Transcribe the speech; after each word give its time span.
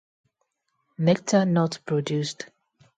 Nectar 0.97 1.45
not 1.45 1.77
produced. 1.85 2.47